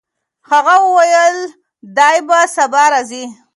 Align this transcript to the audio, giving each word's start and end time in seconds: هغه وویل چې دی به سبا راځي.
هغه 0.51 0.75
وویل 0.85 1.37
چې 1.49 1.51
دی 1.97 2.17
به 2.27 2.39
سبا 2.55 2.83
راځي. 2.93 3.25